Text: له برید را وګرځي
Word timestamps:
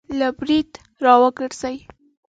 له 0.19 0.27
برید 0.37 0.69
را 1.03 1.13
وګرځي 1.21 1.75